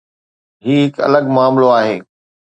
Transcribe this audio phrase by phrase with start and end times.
[0.63, 1.95] هي هڪ الڳ معاملو آهي.